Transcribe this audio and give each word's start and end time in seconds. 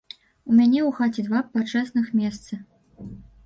У 0.51 0.55
мяне 0.59 0.79
ў 0.83 0.91
хаце 1.01 1.21
два 1.27 1.43
пачэсных 1.59 2.11
месцы. 2.25 2.53